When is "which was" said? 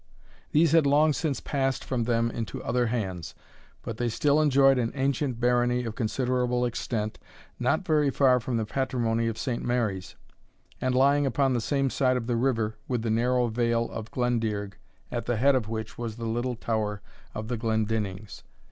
15.69-16.15